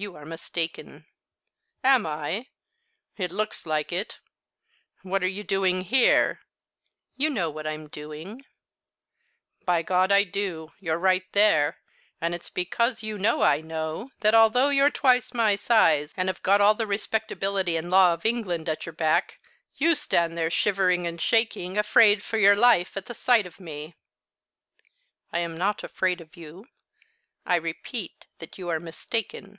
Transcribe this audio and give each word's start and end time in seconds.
"You 0.00 0.14
are 0.14 0.24
mistaken." 0.24 1.06
"Am 1.82 2.06
I? 2.06 2.46
It 3.16 3.32
looks 3.32 3.66
like 3.66 3.90
it. 3.90 4.20
What 5.02 5.24
are 5.24 5.26
you 5.26 5.42
doing 5.42 5.80
here?" 5.80 6.38
"You 7.16 7.28
know 7.30 7.50
what 7.50 7.66
I'm 7.66 7.88
doing." 7.88 8.44
"By 9.64 9.82
God! 9.82 10.12
I 10.12 10.22
do 10.22 10.70
you're 10.78 10.98
right 11.00 11.24
there. 11.32 11.78
And 12.20 12.32
it's 12.32 12.48
because 12.48 13.02
you 13.02 13.18
know 13.18 13.42
I 13.42 13.60
know, 13.60 14.12
that, 14.20 14.36
although 14.36 14.68
you're 14.68 14.92
twice 14.92 15.34
my 15.34 15.56
size, 15.56 16.14
and 16.16 16.28
have 16.28 16.44
got 16.44 16.60
all 16.60 16.74
the 16.74 16.86
respectability 16.86 17.76
and 17.76 17.90
law 17.90 18.14
of 18.14 18.24
England 18.24 18.68
at 18.68 18.86
your 18.86 18.92
back, 18.92 19.40
you 19.74 19.96
stand 19.96 20.38
there 20.38 20.48
shivering 20.48 21.08
and 21.08 21.20
shaking, 21.20 21.76
afraid 21.76 22.22
for 22.22 22.38
your 22.38 22.54
life 22.54 22.96
at 22.96 23.06
the 23.06 23.14
sight 23.14 23.48
of 23.48 23.58
me." 23.58 23.96
"I 25.32 25.40
am 25.40 25.56
not 25.58 25.82
afraid 25.82 26.20
of 26.20 26.36
you. 26.36 26.68
I 27.44 27.56
repeat 27.56 28.26
that 28.38 28.56
you 28.58 28.68
are 28.68 28.78
mistaken." 28.78 29.58